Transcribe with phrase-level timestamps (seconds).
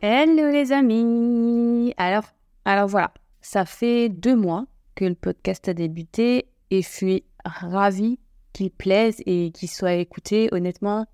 [0.00, 2.22] Hello les amis Alors,
[2.64, 8.20] alors voilà, ça fait deux mois que le podcast a débuté et je suis ravie
[8.52, 11.06] qu'il plaise et qu'il soit écouté honnêtement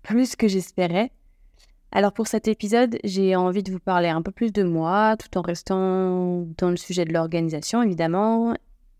[0.00, 1.12] plus que j'espérais.
[1.90, 5.36] Alors pour cet épisode, j'ai envie de vous parler un peu plus de moi, tout
[5.36, 8.54] en restant dans le sujet de l'organisation évidemment,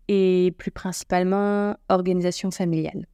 [0.09, 3.07] et plus principalement organisation familiale.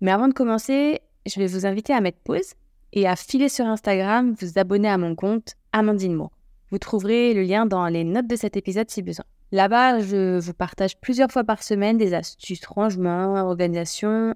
[0.00, 2.54] Mais avant de commencer, je vais vous inviter à mettre pause
[2.92, 6.30] et à filer sur Instagram, vous abonner à mon compte Amandine Moore.
[6.70, 9.24] Vous trouverez le lien dans les notes de cet épisode si besoin.
[9.50, 14.34] Là-bas, je vous partage plusieurs fois par semaine des astuces rangement, organisation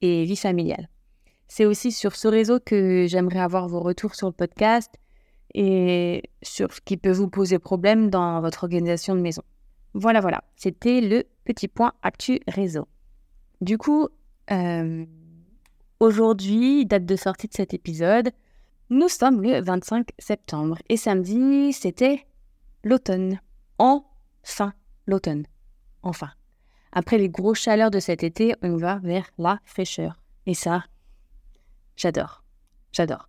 [0.00, 0.88] et vie familiale.
[1.46, 4.94] C'est aussi sur ce réseau que j'aimerais avoir vos retours sur le podcast
[5.54, 9.42] et sur ce qui peut vous poser problème dans votre organisation de maison.
[9.92, 12.88] Voilà, voilà, c'était le petit point actu réseau.
[13.60, 14.08] Du coup,
[14.50, 15.04] euh,
[16.00, 18.30] aujourd'hui, date de sortie de cet épisode,
[18.90, 22.26] nous sommes le 25 septembre et samedi, c'était
[22.84, 23.40] l'automne.
[23.78, 24.72] Enfin,
[25.06, 25.46] l'automne.
[26.02, 26.30] Enfin.
[26.92, 30.20] Après les grosses chaleurs de cet été, on va vers la fraîcheur.
[30.46, 30.84] Et ça,
[31.98, 32.44] J'adore.
[32.92, 33.28] J'adore.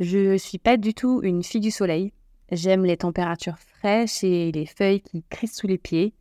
[0.00, 2.14] Je suis pas du tout une fille du soleil.
[2.50, 6.14] J'aime les températures fraîches et les feuilles qui crissent sous les pieds.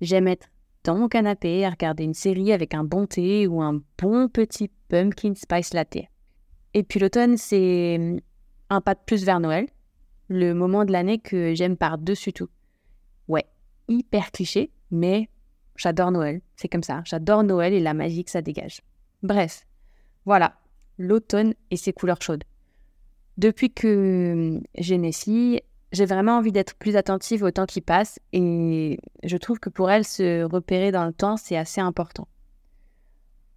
[0.00, 0.48] J'aime être
[0.82, 4.70] dans mon canapé à regarder une série avec un bon thé ou un bon petit
[4.88, 6.08] pumpkin spice latte.
[6.72, 8.22] Et puis l'automne, c'est
[8.72, 9.66] un pas de plus vers Noël,
[10.28, 12.48] le moment de l'année que j'aime par-dessus tout.
[13.28, 13.44] Ouais,
[13.88, 15.28] hyper cliché, mais
[15.76, 16.40] j'adore Noël.
[16.56, 17.02] C'est comme ça.
[17.04, 18.80] J'adore Noël et la magie que ça dégage.
[19.22, 19.66] Bref,
[20.24, 20.54] voilà,
[20.98, 22.44] l'automne et ses couleurs chaudes.
[23.36, 25.60] Depuis que hum, j'ai Nessie,
[25.92, 29.90] j'ai vraiment envie d'être plus attentive au temps qui passe et je trouve que pour
[29.90, 32.26] elle, se repérer dans le temps, c'est assez important.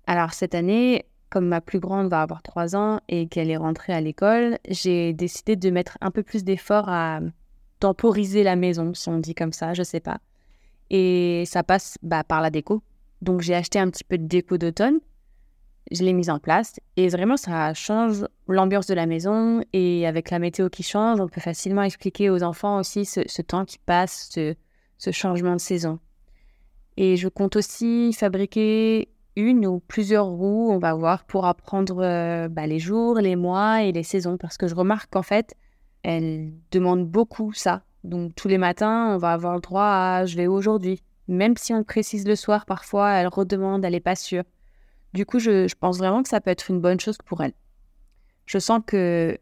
[0.07, 3.93] Alors cette année, comme ma plus grande va avoir 3 ans et qu'elle est rentrée
[3.93, 7.19] à l'école, j'ai décidé de mettre un peu plus d'efforts à
[7.79, 10.19] temporiser la maison, si on dit comme ça, je sais pas.
[10.89, 12.81] Et ça passe bah, par la déco.
[13.21, 14.99] Donc j'ai acheté un petit peu de déco d'automne
[15.91, 20.31] je l'ai mise en place et vraiment ça change l'ambiance de la maison et avec
[20.31, 24.29] la météo qui change, on peut facilement expliquer aux enfants aussi ce, temps qui passe,
[24.31, 25.99] ce, changement de saison.
[26.97, 32.47] Et je compte aussi fabriquer une ou plusieurs roues, on va voir, pour apprendre euh,
[32.47, 35.55] bah, les jours, les mois et les saisons parce que je remarque qu'en fait,
[36.03, 37.83] elles demandent beaucoup ça.
[38.03, 41.01] Donc tous les matins, on va avoir le droit à je vais aujourd'hui.
[41.27, 44.43] Même si on précise le soir, parfois, elle redemande, elle n'est pas sûre.
[45.13, 47.53] Du coup, je, pense vraiment que ça peut être une bonne chose pour elle.
[48.45, 49.37] Je sens que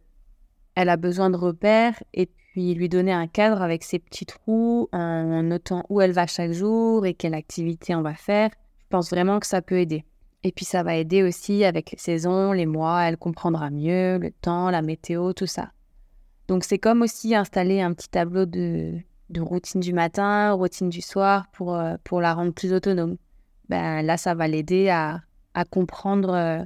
[0.75, 4.87] elle a besoin de repères et puis lui donner un cadre avec ses petits trous
[4.91, 8.49] en notant où elle va chaque jour et quelle activité on va faire.
[8.93, 10.05] Pense vraiment que ça peut aider.
[10.43, 14.29] Et puis ça va aider aussi avec les saisons, les mois, elle comprendra mieux le
[14.29, 15.71] temps, la météo, tout ça.
[16.47, 18.99] Donc c'est comme aussi installer un petit tableau de,
[19.35, 23.17] routine du matin, routine du soir pour, euh, pour la rendre plus autonome.
[23.67, 25.21] Ben, là, ça va l'aider à,
[25.55, 26.63] à comprendre euh,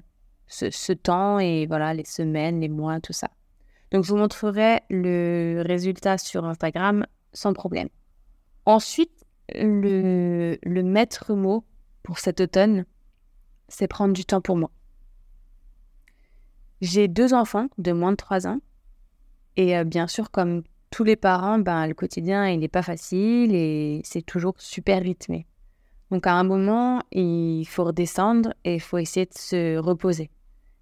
[0.47, 3.29] ce, temps et voilà les semaines, les mois, tout ça.
[3.91, 7.87] Donc je vous montrerai le résultat sur Instagram sans problème.
[8.65, 9.23] Ensuite,
[9.55, 11.63] le, le maître mot
[12.07, 12.85] pour cet automne,
[13.67, 14.71] c'est prendre du temps pour moi.
[16.79, 18.59] J'ai deux enfants de moins de 3 ans.
[19.57, 23.53] Et euh, bien sûr, comme tous les parents, ben, le quotidien, il n'est pas facile
[23.53, 25.47] et c'est toujours super rythmé.
[26.09, 30.29] Donc à un moment, il faut redescendre et il faut essayer de se reposer.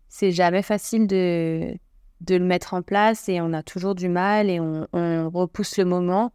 [0.07, 1.75] C'est jamais facile de,
[2.21, 4.88] de le mettre en place et on a toujours du mal et on,
[5.31, 6.33] repousse le moment.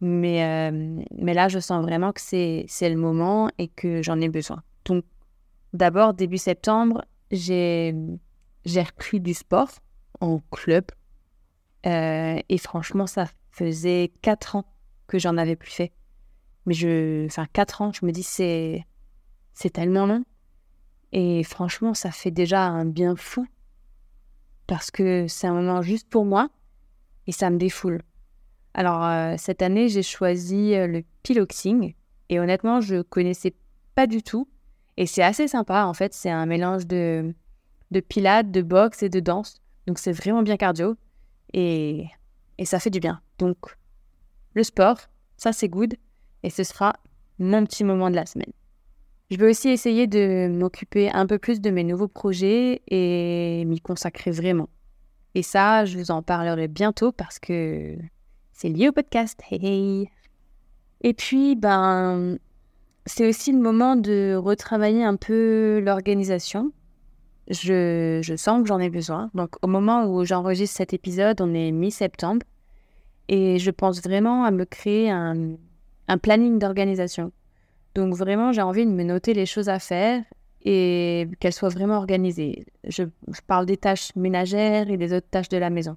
[0.00, 4.28] Mais, euh, mais là, je sens vraiment que c'est le moment et que j'en ai
[4.28, 4.62] besoin.
[4.84, 5.04] Donc
[5.72, 7.94] d'abord, début septembre, j'ai
[8.66, 9.70] repris du sport
[10.20, 10.84] en club.
[11.86, 14.64] Euh, et franchement, ça faisait 4 ans
[15.06, 15.92] que j'en avais plus fait.
[16.66, 18.84] Mais je, enfin, 4 ans, je me dis, c'est
[19.72, 20.24] tellement long.
[21.12, 23.46] Et franchement, ça fait déjà un bien fou.
[24.66, 26.48] Parce que c'est un moment juste pour moi
[27.26, 28.00] et ça me défoule.
[28.74, 31.94] Alors, euh, cette année, j'ai choisi euh, le piloxing.
[32.28, 33.54] Et honnêtement, je connaissais
[33.94, 34.48] pas du tout.
[34.96, 36.12] Et c'est assez sympa, en fait.
[36.12, 37.32] C'est un mélange de,
[37.92, 39.60] de pilates, de boxe et de danse.
[39.86, 40.96] Donc, c'est vraiment bien cardio.
[41.52, 42.06] Et,
[42.58, 43.20] et ça fait du bien.
[43.38, 43.56] Donc,
[44.54, 44.98] le sport,
[45.36, 45.94] ça, c'est good.
[46.42, 46.94] Et ce sera
[47.38, 48.52] mon petit moment de la semaine.
[49.30, 53.80] Je vais aussi essayer de m'occuper un peu plus de mes nouveaux projets et m'y
[53.80, 54.68] consacrer vraiment.
[55.34, 57.96] Et ça, je vous en parlerai bientôt parce que
[58.54, 59.38] c'est lié au podcast.
[59.50, 60.08] Hey,
[61.02, 62.38] Et puis, ben,
[63.04, 66.72] c'est aussi le moment de retravailler un peu l'organisation.
[67.48, 69.30] Je, sens que j'en ai besoin.
[69.34, 72.46] Donc, au moment où j'enregistre cet épisode, on est mi-septembre.
[73.28, 75.58] Et je pense vraiment à me créer un
[76.22, 77.32] planning d'organisation.
[77.94, 80.22] Donc vraiment, j'ai envie de me noter les choses à faire
[80.64, 82.66] et qu'elles soient vraiment organisées.
[82.88, 83.04] Je,
[83.46, 85.96] parle des tâches ménagères et des autres tâches de la maison.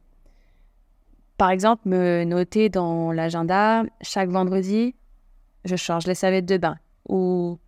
[1.37, 4.95] Par exemple, me noter dans l'agenda, chaque vendredi,
[5.65, 6.77] je change les serviettes de bain.
[7.07, 7.59] Ou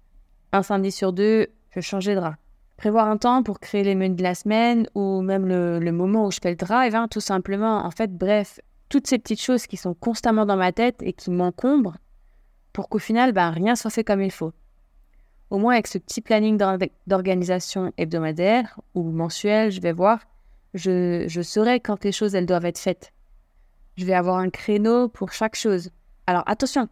[0.52, 2.38] un samedi sur deux, je change les draps.
[2.78, 6.32] Prévoir un temps pour créer les menus de la semaine ou même le, moment où
[6.32, 7.86] je fais le drive, hein, tout simplement.
[7.86, 11.30] En fait, bref, toutes ces petites choses qui sont constamment dans ma tête et qui
[11.30, 11.98] m'encombrent,
[12.74, 14.54] pour qu'au final, ben, rien soit fait comme il faut.
[15.52, 16.58] Au moins, avec ce petit planning
[17.06, 20.22] d'organisation hebdomadaire ou mensuel, je vais voir,
[20.74, 23.12] je, je saurai quand les choses elles doivent être faites.
[24.00, 25.90] Je vais avoir un créneau pour chaque chose.
[26.26, 26.88] Alors attention,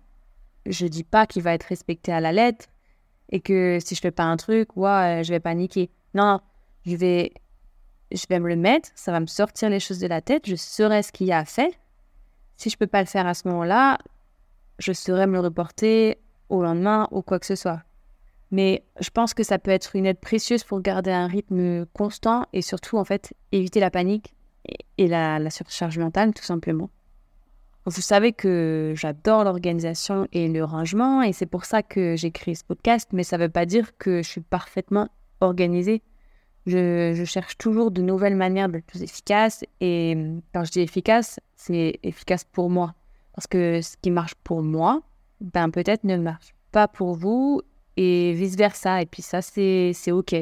[0.66, 2.66] je ne dis pas qu'il va être respecté à la lettre
[3.30, 5.90] et que si je fais pas un truc, ouais, je vais paniquer.
[6.14, 6.42] Non,
[6.86, 7.32] je vais,
[8.12, 10.58] je vais me le mettre, ça va me sortir les choses de la tête, je
[10.58, 11.72] saurai ce qu'il y a à faire.
[12.58, 14.00] Si je peux pas le faire à ce moment-là,
[14.78, 16.18] je saurais me le reporter
[16.50, 17.84] au lendemain ou quoi que ce soit.
[18.52, 22.48] Mais je pense que ça peut être une aide précieuse pour garder un rythme constant
[22.52, 24.34] et surtout, en fait, éviter la panique
[24.98, 26.90] et la, surcharge mentale, tout simplement.
[27.88, 32.54] Vous savez que j'adore l'organisation et le rangement et c'est pour ça que j'ai créé
[32.54, 35.08] ce podcast, mais ça ne veut pas dire que je suis parfaitement
[35.40, 36.02] organisée.
[36.66, 40.18] Je, cherche toujours de nouvelles manières d'être plus efficace et
[40.54, 42.94] quand je dis efficace, c'est efficace pour moi.
[43.34, 45.02] Parce que ce qui marche pour moi,
[45.40, 47.62] ben peut-être ne marche pas pour vous
[47.96, 49.02] et vice-versa.
[49.02, 50.36] Et puis ça, c'est OK.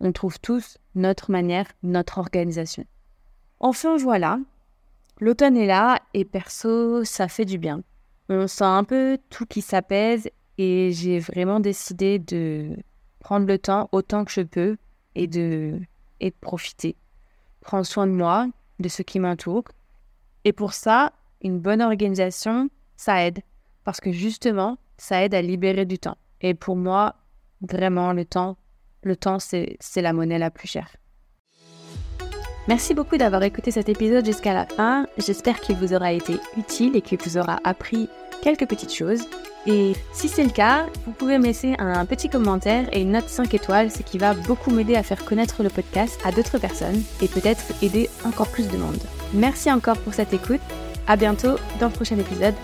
[0.00, 2.86] On trouve tous notre manière, notre organisation.
[3.58, 4.38] Enfin, voilà.
[5.20, 7.82] L'automne est là et perso, ça fait du bien.
[8.30, 12.74] On sent un peu tout qui s'apaise et j'ai vraiment décidé de
[13.18, 14.78] prendre le temps autant que je peux
[15.14, 15.78] et de,
[16.20, 16.96] et profiter.
[17.60, 19.64] Prendre soin de moi, de ce qui m'entoure.
[20.44, 21.12] Et pour ça,
[21.42, 23.40] une bonne organisation, ça aide.
[23.84, 26.16] Parce que justement, ça aide à libérer du temps.
[26.40, 27.16] Et pour moi,
[27.60, 28.56] vraiment, le temps,
[29.02, 30.96] le temps, c'est la monnaie la plus chère.
[32.70, 35.04] Merci beaucoup d'avoir écouté cet épisode jusqu'à la fin.
[35.18, 38.08] J'espère qu'il vous aura été utile et qu'il vous aura appris
[38.42, 39.22] quelques petites choses.
[39.66, 43.28] Et si c'est le cas, vous pouvez me laisser un petit commentaire et une note
[43.28, 47.02] 5 étoiles, ce qui va beaucoup m'aider à faire connaître le podcast à d'autres personnes
[47.20, 49.02] et peut-être aider encore plus de monde.
[49.34, 50.60] Merci encore pour cette écoute
[51.08, 52.54] à bientôt dans le prochain épisode.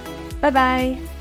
[0.40, 1.15] Bye bye